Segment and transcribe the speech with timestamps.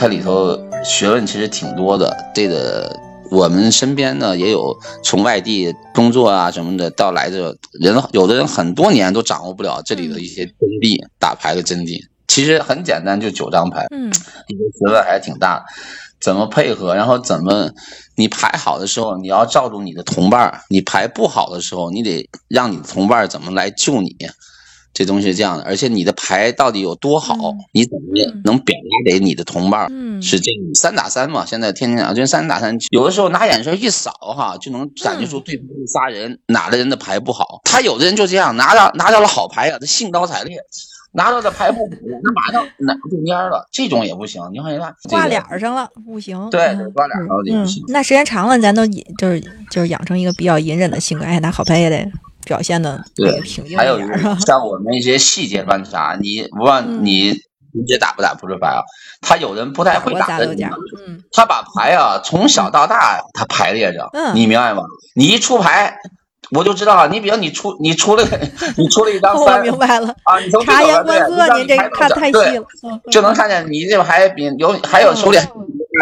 [0.00, 2.98] 它里头学问其实挺多的，这个
[3.30, 12.02] 我们身边呢也有从外地工作啊什么的到来的人，有的人很多年都掌握不了这里的一些真谛，打牌的真谛。
[12.26, 14.06] 其实很简单，就九张牌，嗯，
[14.48, 15.66] 你的学问还是挺大。
[16.18, 17.70] 怎么配合，然后怎么
[18.16, 24.16] 你牌好的时候，你要罩住你的同伴儿；你牌不好的时候，你得让你的同伴儿怎么来救你。
[24.92, 27.34] 这东西是这样的，而且你的牌到底有多好，
[27.72, 29.86] 你怎么能表达给你的同伴？
[29.90, 30.60] 嗯，是这样。
[30.74, 37.60] 三打三嘛，现在天天讲，就三打三，有的时候拿眼神一扫哈，就能感觉出对方是仨人，哪的人的牌不好。
[37.64, 40.58] 他有的人就这样，拿到拿到了好牌啊，他兴高采烈；
[41.12, 43.68] 拿到的牌不补，那马上拿对蔫了。
[43.70, 46.50] 这种也不行，你看人家挂脸上了，不行。
[46.50, 47.82] 对，挂脸上了也不行。
[47.88, 52.10] 那时间长了，咱都就是就是养成一个比较隐忍的性格，哎，拿好牌也得。
[52.44, 53.98] 表现的对，平静还有
[54.46, 57.30] 像我们一些细节观察，你不管你
[57.72, 58.82] 你这打不打扑克牌啊？
[59.20, 60.46] 他有人不太会打的，
[61.06, 64.82] 嗯，他把牌啊从小到大他排列着，你明白吗？
[65.14, 65.94] 你一出牌，
[66.52, 68.24] 我就知道你比如你出你出了
[68.76, 72.64] 你出了一张三，我明白了啊，你从察言观色，你这看太细了，
[73.12, 75.30] 就能看见你这牌比有还有手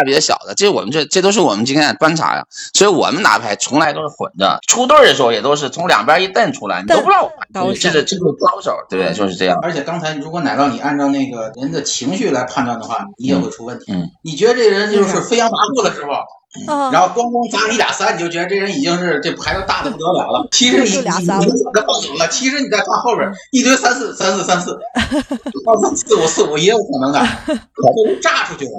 [0.03, 0.09] 脸。
[0.09, 7.15] 差别小的，这我们这这都是我们今天的观察呀，所以我们拿牌从来都是混着，出对的时候也都是从两边一蹬出来，你都不知
[7.53, 9.59] 道，这是这是高手，对，就是这样。
[9.61, 13.91] 而且刚才如果奶酪你按照那个人的情绪来判断的话，你也会出问题。
[13.91, 16.11] 嗯，你觉得这人就是飞扬跋扈的时候。
[16.91, 20.47] 然后咣咣砸你俩三，你就觉得这人已经是这牌都大的不得了了。
[20.51, 24.75] 其实你你你放走了，其实你在他后边一堆三四三四三四，
[25.95, 27.53] 四五四五也有可能的，可
[28.07, 28.71] 能炸出去了。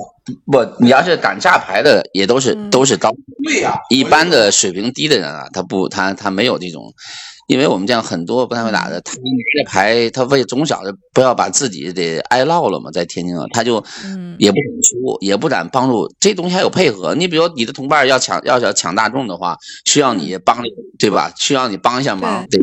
[0.46, 3.10] 不，你要是敢炸牌的，也都是都是高。
[3.44, 6.92] 对呀，一般的水平低的人啊，他不他他没有这种。
[7.50, 13.84] 因为我们这样很多不太会打的，他这牌，他为从小就不要把自己得挨唠了嘛，在天津啊，他就
[14.38, 14.56] 也不
[15.20, 16.08] 也不敢帮助。
[16.20, 20.62] 这东西还有配合，你比如你的同伴要抢，要想抢大众的话，需要你帮，
[20.96, 21.32] 对吧？
[21.36, 22.60] 需要你帮一下忙，对，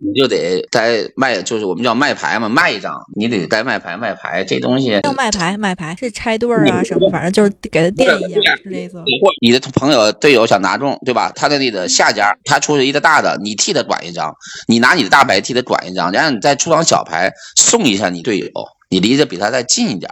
[0.00, 4.44] 你就得该卖，就是我们叫卖牌嘛，卖一张，你得该卖牌卖牌。
[4.44, 9.02] 这东西要卖牌卖牌是拆对儿啊什么，反正就是给他垫一下，是这意思。
[9.42, 11.32] 你的朋友队友想拿中，对吧？
[11.34, 13.95] 他的那个下家他出去一个大的，你替他管。
[13.96, 14.34] 转一张，
[14.68, 18.50] 你拿你的大白替他转一张，然后你再出张小牌送一下你队友，
[18.90, 20.10] 你离着比他再近一点，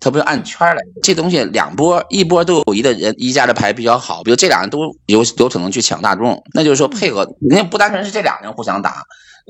[0.00, 0.82] 他不是按圈来？
[1.02, 9.02] 这东西两波，一波都有一的人一家的牌比较好，比如这俩人都有有可能去抢大众，那就是说配合，人家不单纯是这俩人互相打，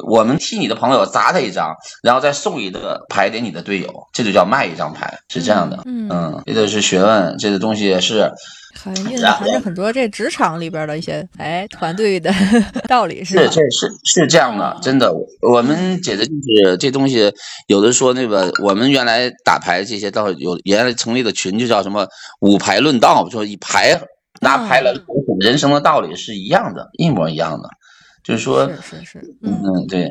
[0.07, 5.81] 我们替你的朋友砸他一张，然后再送一个牌给你的队友，这就叫卖一张牌，是这样的。
[5.85, 8.31] 嗯，这个是学问，这个东西是。
[8.77, 12.35] 含蕴含着很多这职场里边的一些哎团队的
[12.89, 17.33] 道理是是是是这样的，真的，我们觉得就是这东西，
[17.69, 22.09] 有的说那个我们原来打牌这些道理，有原来成立的群就叫什么
[22.41, 24.01] 五牌论道，说以牌
[24.41, 24.93] 拿牌来
[25.39, 27.69] 人生的道理是一样的，一模一样的，
[28.25, 30.11] 就是说是是是，嗯对。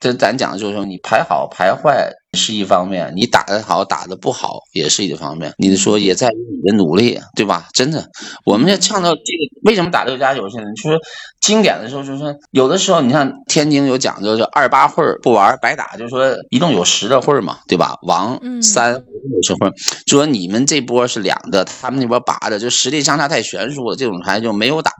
[0.00, 5.52] 这咱讲的就是说，你排好排坏是一方面，你打的好打的不好也是一方面。
[5.58, 7.68] 你说也在于你的努力，对吧？
[7.74, 8.08] 真的，
[8.46, 9.60] 我们要唱到这个。
[9.64, 10.48] 为什么打六加九？
[10.48, 10.98] 现在就是
[11.42, 17.96] 经典的时候，就是说有的时候，你像天津有讲究，就二八会不玩白打，就是说一共有十的会嘛，对吧？
[18.00, 19.70] 王三五十会，
[20.06, 24.90] 就说你们这波是两个，他们那波八的，就实力相差太悬殊了，这种牌就没有打。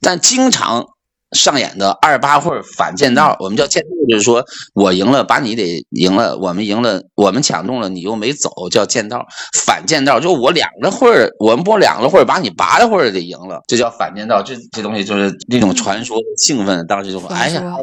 [0.00, 0.86] 但经常。
[1.36, 9.24] 上演的二八会反剑道，我们叫剑道，就是说我赢了，把你得赢了，我们赢了，我们抢中了，你又没走，叫剑道。
[9.52, 14.42] 反剑道就我两个会儿，我们播两个会儿，把你八个会儿给赢了，这叫反剑道。
[14.42, 17.74] 这这东西就是那种传说兴奋，当时就说，哎呀，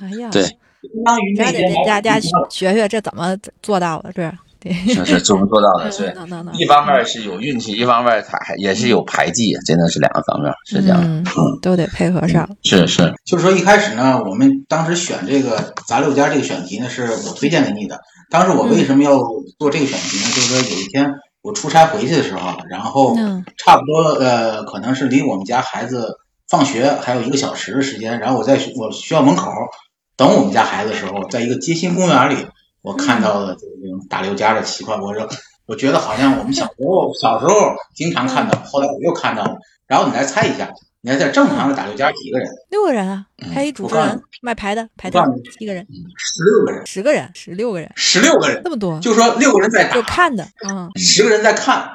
[0.00, 0.58] 哎呀，对，相
[1.04, 2.20] 当于那得大家
[2.50, 4.30] 学学这怎么做到的，这。
[4.72, 5.90] 是是怎么做到的？
[5.90, 6.14] 是，
[6.52, 11.00] 一方面是有运气，一方面他还也是有排技，真的是两个方面，是这样。
[11.02, 11.24] 嗯，
[11.62, 12.48] 都得配合上。
[12.62, 18.00] 是是，就是说一开始呢，我们当时选这个杂六家这个选题呢，是我推荐给你的。
[18.30, 19.18] 当时我为什么要
[19.58, 20.24] 做这个选题呢？
[20.34, 21.12] 就是说有一天
[21.42, 23.16] 我出差回去的时候，然后
[23.56, 26.18] 差不多呃，可能是离我们家孩子
[26.48, 29.50] 放学还有一个小时的时间，然后我在我学校门口
[30.16, 32.46] 等我们家孩子的时候，在一个街心公园里。
[32.82, 35.28] 我看到了这种打六家的奇怪，我说
[35.66, 37.52] 我觉得好像我们小时候小时候
[37.94, 39.56] 经常看到，后来我又看到了。
[39.86, 40.70] 然后你来猜一下，
[41.00, 42.48] 你来猜正常的打六家几个人？
[42.70, 45.18] 六个人啊，还一主持人卖牌的，牌的
[45.58, 45.86] 七个人，
[46.16, 51.88] 十六个人，十个人，十六个人，十六个人，那么多，就说六个人在打，就看的，嗯，十个人在看。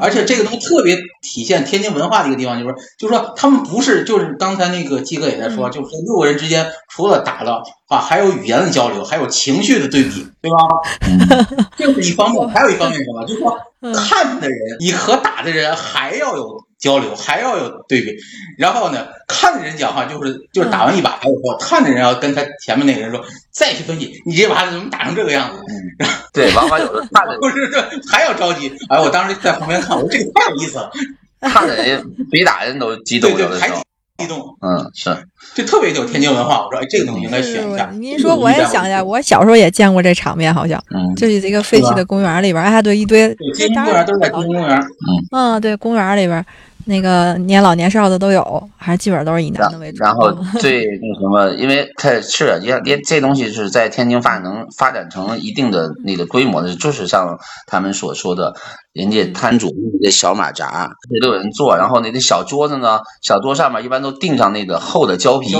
[0.00, 11.66] 而且这个东西特别体现天津文化的一个地方，就是就是说他们不是就是刚才那个季哥也在说，就是六个人之间除了打了啊，还有语言的交流，还有情绪的对比，对吧？
[11.76, 13.24] 这是一方面， 还有一方面什么？
[13.26, 13.58] 就是说
[13.92, 16.64] 看的人，你和打的人还要有。
[16.82, 18.16] 交流还要有对比，
[18.58, 25.62] 然后呢，看的人讲话就是就是打完一把牌以后，看的人要跟他前面那个人说，再去分析你这把怎么打成这个样子。
[25.68, 27.80] 嗯，对，往往有的 看的不是这
[28.10, 28.76] 还要着急。
[28.88, 30.90] 哎，我当时在旁边看，我说这个太有意思了，
[31.40, 34.40] 看的人比打人都激动，对对，还激动。
[34.60, 35.16] 嗯，是，
[35.54, 36.64] 这特别有天津文化。
[36.66, 37.90] 我说，哎，这个东西应该选一下。
[37.92, 46.44] 您说，我也想一下，我小时候也见过这场面，好像，嗯，就是这个废弃的公园里边，哎，对，一堆，天津公园都是在天津公园，嗯，嗯，对，公园里边。
[46.84, 50.02] 那个年老年少的都有，还是基本上都是以男的为主。
[50.02, 58.54] 然后 最那什么，因为它是也也这东西是在天津发展能发展成一定的那个规模的，就是像他们所说的，
[58.92, 61.76] 人家摊主那小马扎这，都有人做。
[61.76, 65.56] 然后那个小桌子呢，小桌上面一般都钉上那个厚的胶皮，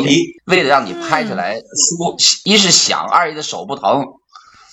[0.46, 4.04] 为了让你拍起来舒，一是响，二一的手不疼。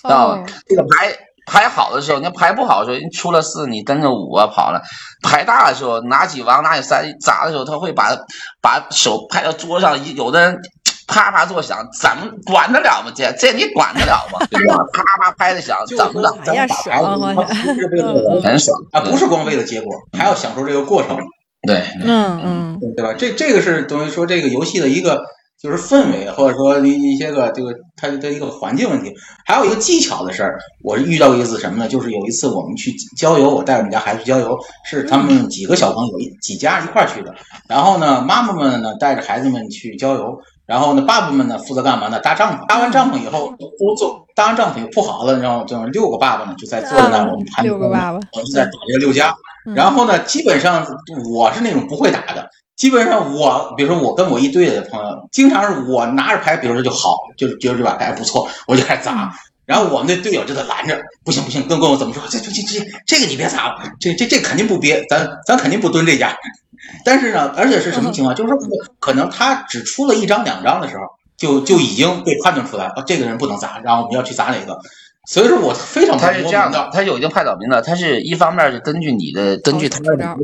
[0.02, 1.16] 啊，这个牌。
[1.50, 4.80] 排好的时候，你要排不好的时候，人出了四，你跟着五啊跑了。
[5.20, 8.16] 排大的时候，拿起王拿起三砸的时候，他会把
[8.62, 9.98] 把手拍到桌上。
[10.14, 10.56] 有的人
[11.08, 13.12] 啪啪作响，怎么管得了吗？
[13.12, 14.38] 这这你管得了吗？
[14.48, 14.76] 对吧？
[14.92, 16.30] 啪啪拍的响，怎么的？
[16.44, 17.02] 怎么打牌？
[18.44, 19.00] 很爽啊！
[19.00, 21.18] 不是光为了结果，还要享受这个过程。
[21.66, 23.12] 对，嗯嗯，对吧？
[23.18, 25.24] 这这个是等于说这个游戏的一个。
[25.62, 29.12] 就是氛围，或者说一一些个这个它的一个环境问题，
[29.44, 30.58] 还有一个技巧的事儿。
[30.82, 31.86] 我遇到过一次什么呢？
[31.86, 34.58] 就是有一次我们去郊游，我带我们家孩子去郊游，
[34.88, 37.34] 是他们几个小朋友一几家一块儿去的。
[37.68, 42.18] 然后呢，妈妈们呢带着孩子们去郊游，然后呢，爸爸们呢负责干嘛呢？
[42.20, 42.66] 搭帐篷。
[42.66, 49.34] 搭完帐篷以后，都坐搭完帐篷也铺好了，然后就六个爸爸呢就在坐在那儿，我们盘六个爸爸，我们在打这个六家。
[49.74, 50.86] 然后呢，基本上
[51.30, 52.48] 我是那种不会打的。
[52.80, 59.30] 基本上我，比如说我跟我一堆的朋友，经常是我拿着牌，比如说就好，就是觉得这把牌不错，我就开始砸。
[59.66, 62.22] 然后我们的队友就在拦着，不行不行，跟跟我怎么说？
[62.30, 66.34] 这这这这这个你别砸了，这这这肯定不憋，咱咱肯定不蹲这家。
[67.04, 68.34] 但是呢，而且是什么情况？
[68.34, 68.58] 就是说
[68.98, 71.02] 可能他只出了一张两张的时候，
[71.36, 74.78] 就就已经被判断出来，哦，这个人不能砸，然后我们要去砸哪个。
[75.30, 80.36] 所以说我非常他是这样的，他有一个派导民的，他是一方面是根据你的，根据他的，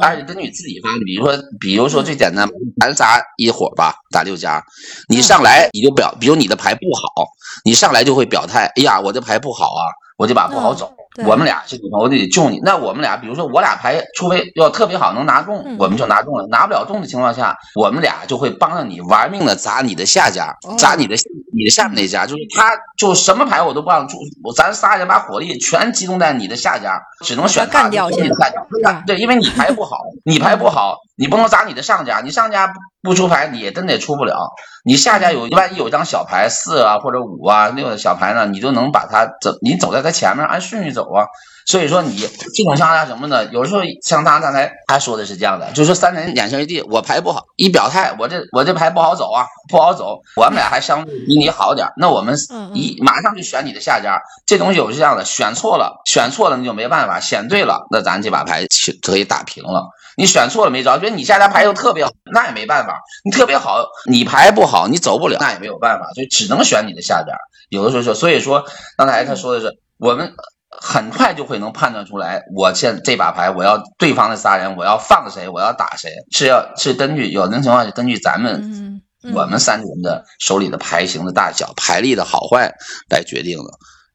[0.00, 2.48] 而且根据你自己发，比如说，比如说最简单，
[2.80, 4.62] 咱仨一伙吧，打六家，
[5.08, 7.26] 你上来你就表，比如你的牌不好，
[7.64, 9.82] 你上来就会表态，哎呀，我这牌不好啊，
[10.16, 10.94] 我这把不好走。
[11.26, 12.60] 我们俩是女朋友，我得救你。
[12.62, 16.46] 那我们俩，比如说我俩牌，除非要特别好能拿中，我们就拿中了。
[16.48, 21.16] 拿不了中的情况下，我们俩就会帮着你玩命的砸你的下家，砸你的
[21.52, 22.26] 你的下面那家。
[22.26, 29.02] 就是他，就什么牌我都不让出，我咱仨人把火力全集中在你的下家，只能选干掉你干掉。
[29.06, 32.72] 对，因为你牌不好， 你牌不好，你不能砸你的上家，你上家
[33.02, 34.52] 不出牌，你也真得出不了。
[34.84, 41.26] 你下家有万一有张小牌四啊或者五啊六的小牌呢，你就能把它走，你走在它前面，按顺序走啊。
[41.68, 42.16] 所以说你
[42.54, 43.44] 这种像他什么呢？
[43.52, 50.22] 有时候像他刚才他说的是这样的，就是三人两胜一地，我牌不好，一表态，我这我这牌不好走啊，不好走。
[50.34, 52.38] 我们俩还相对比你好点，那我们
[52.72, 54.18] 一马上就选你的下家。
[54.46, 58.64] 这东西有是这样的，选错了，选错了你就没办法，选对了，那咱这把牌
[59.02, 59.90] 可以打平了。
[60.16, 62.98] 你选错了没招，觉得你下家牌又特别好，那也没办法。
[63.26, 67.34] 你特别好，你牌不好，你走不了，那也没有办法，就只能选你的下家。
[67.68, 68.64] 有的时候说，所以说
[68.96, 70.32] 刚才他说的是，我们
[70.80, 79.02] 很快就会能判断出来，我现这把牌我要对方的仨人，我要放谁，我要打谁，是要是根据有的情况是根据咱们
[79.34, 82.72] 我们三人的手里的牌型的大小、牌力的好坏
[83.10, 83.70] 来决定的。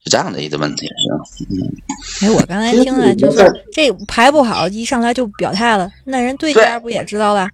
[0.06, 2.28] 是这样的一个问题，是嗯。
[2.28, 7.48] 哎，我刚才听了，就是这牌不好，一上来就表态了，那人对家不也知道了？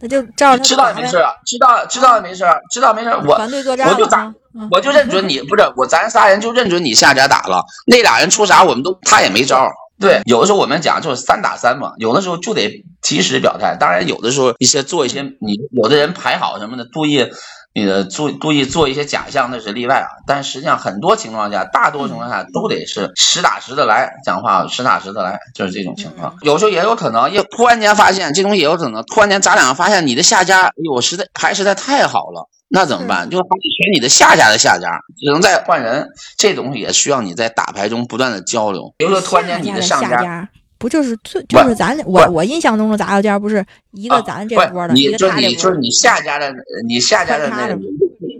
[0.00, 1.16] 那就照着知道也没事，
[1.46, 3.08] 知道知道也没事，知道没事。
[3.26, 4.30] 我团队作战，我就打，
[4.70, 7.64] 我就认准你，不是我，咱仨人就认准你下家打了。
[7.86, 9.70] 那俩人出啥，我们都他也没招。
[9.98, 13.76] 对，有的时候我们讲就是三打三嘛，有的时候就得及时表态。
[13.78, 17.30] 当然，有的时候一些做一些，你有的人排好什么的，注意。
[17.74, 26.36] 那个注注意做一些假象那是例外啊，但实际上很多情况下，大多情况下都得是实打实的来讲话，实打实的来，就是这种情况。
[26.42, 33.28] 有时候也有可能，也突然间发现这东西也有可能，突然间咱俩发现你的下家，哎呦，实在牌实在太好了，那怎么办？
[33.28, 33.44] 就选
[33.92, 36.08] 你的下家的下家，只能再换人。
[36.36, 38.94] 这东西也需要你在打牌中不断的交流。
[38.96, 40.48] 比如说突然间你的上家。
[40.78, 46.52] 不就是最就是咱我我印象中的杂交间不是一个咱这波的，一个他你就是你下家的，
[46.86, 47.68] 你下家的那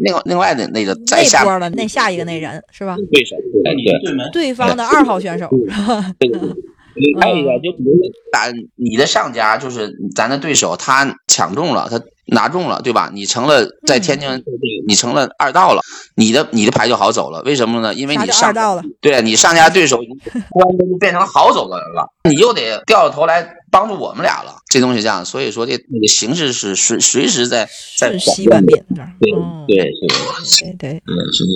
[0.00, 2.96] 另另外的那个那波的那下一个那人是吧？
[3.12, 5.48] 对手对对方的二号选手。
[7.20, 7.92] 还有一个就比如
[8.32, 13.10] 打你的上家，就是咱的对手，他抢中了，他拿中了，对吧？
[13.12, 14.28] 你成了在天津，
[14.86, 15.82] 你成了二道了，
[16.16, 17.42] 你的你的牌就好走了。
[17.42, 17.92] 为什么呢？
[17.94, 23.42] 因为你上道了，对你上家对手突然间就变成好走的人了，你又得掉头来
[23.74, 24.54] 帮助我们俩了。
[24.68, 28.86] 这东西这样，所以说这那个形式是随随时在在瞬万变。
[29.18, 29.32] 对
[29.66, 31.02] 对对对，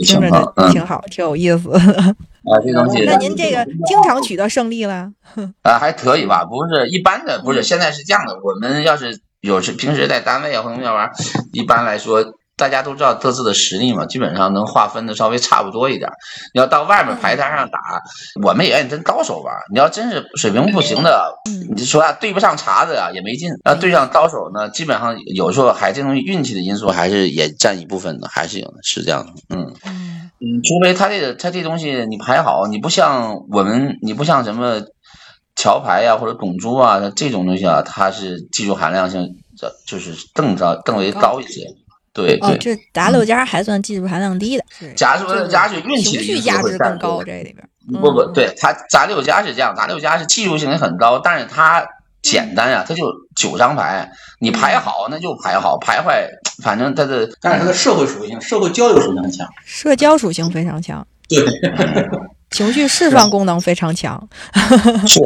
[0.05, 1.71] 听着挺好，挺有意思。
[1.71, 3.05] 啊，这东西。
[3.05, 5.13] 那您这个经常取得胜利了？
[5.63, 7.63] 啊，还可以吧，不是一般的，不是。
[7.63, 11.09] 现在是这样的，我们要是有时平时在单位啊或者那玩
[11.53, 16.11] 一般来说大家都知道各自的实力嘛，基本上能划分的稍微差不多一点。
[16.53, 17.79] 你要到外面牌摊上打，
[18.43, 19.55] 我们也愿意跟高手玩。
[19.73, 21.33] 你要真是水平不行的，
[21.75, 23.51] 你说啊对不上茬子啊也没劲。
[23.65, 29.73] 那对上高手呢，基本上有时候还这东西运气的因素还是也占一部分的，还是有的，是这样的，嗯。
[30.41, 34.83] 嗯，除非他这个他这东西你排好，你不像我们，你不像什么
[35.57, 41.63] 桥牌呀或者拱珠啊这种东西啊，它是技术含量性这就是更高更为高一些。
[42.27, 47.69] 对对，这杂六家还算技术含量低的，杂六家是运气的价值更高这里边。
[48.01, 51.87] 不不对，他杂六家是这样，杂六家是技术性也很高，但是它
[52.23, 54.11] 简单呀，它就九张牌，
[54.41, 56.29] 你排好那就排好，排坏。
[56.61, 61.39] 反正他的，但是他的社会属性、社会交流属性很强，社交属性非常强，对，
[62.51, 64.29] 情绪释放功能非常强，
[65.07, 65.21] 是，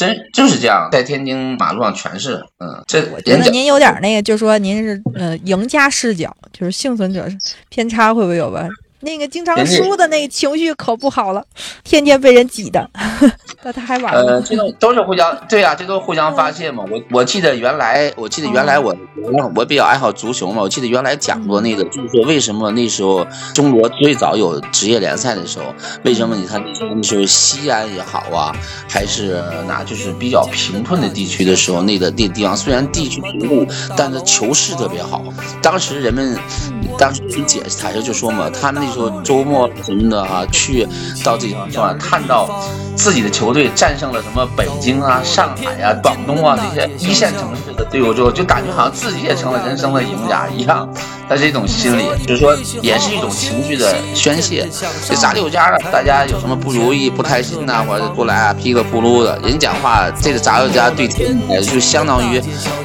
[0.00, 7.28] 真就是这样，在天津马路上全是，嗯，这我觉得您有点那个，就是说您是呃赢家视角，就是幸存者
[7.68, 8.66] 偏差会不会有吧？
[9.00, 11.42] 那个经常输的那个情绪可不好了，
[11.84, 12.90] 天天被人挤的，
[13.62, 16.84] 那他还玩呃， 这种都是互相，对呀，这都是互相发泄嘛。
[16.90, 20.60] 我我记得原来，我记得原来我我我比较爱好足球嘛。
[20.60, 26.62] 我记得原来讲过那个，就是说为什么那时候中国最早有职业联赛的时候，为什么你看
[26.94, 28.54] 那时候西安也好啊，
[28.86, 33.66] 还是哪就是比较贫困的地区的时候，那个那地方虽然地区贫困，
[33.96, 35.24] 但是球市特别好。
[35.62, 36.36] 当时人们
[36.98, 38.89] 当时你解释台上就说嘛，他们那。
[38.90, 40.86] 说周末什么的哈，去
[41.24, 42.48] 到这种地方看到
[42.96, 50.88] 自己的球队战胜了什么北京啊、上海啊、广东啊这些一线城市的队伍之后，就感觉好像自己也成了人生的赢家一样。
[51.28, 54.68] 的这种心理，就是说也是一种情绪的宣泄。
[55.06, 61.06] 这杂六家的，大家有什么不如意、不开心呐，或者过来啊噼里咕噜的，人讲话，这个杂六家对
[61.48, 62.42] 也就相当于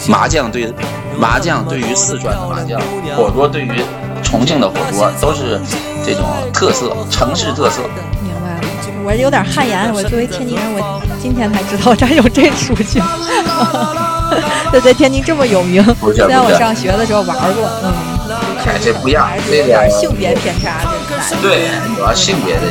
[0.08, 0.72] 麻将对
[1.18, 2.80] 麻将对于四川的麻将，
[3.18, 3.84] 火锅对于。
[4.24, 5.62] 重庆的火锅都是
[6.06, 7.82] 这种特色，城市特色。
[8.22, 8.62] 明白了，
[9.04, 9.92] 我有点汗颜。
[9.92, 13.02] 我作为天津人，我今天才知道这有这属性。
[14.72, 15.84] 这在天津这么有名。
[16.14, 17.92] 虽然我上学的时候玩过，嗯，
[18.66, 20.82] 哎，这不一样，这有点性别偏差，
[21.30, 22.62] 这对，主要性别的。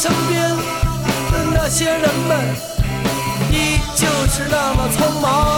[0.00, 0.40] 身边
[1.32, 2.38] 的那些人们，
[3.50, 5.57] 依旧是那么匆忙。